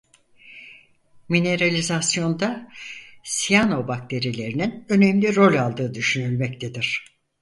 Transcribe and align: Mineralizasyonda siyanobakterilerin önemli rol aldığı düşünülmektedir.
Mineralizasyonda 1.29 2.67
siyanobakterilerin 3.23 4.85
önemli 4.89 5.35
rol 5.35 5.53
aldığı 5.55 5.93
düşünülmektedir. 5.93 7.05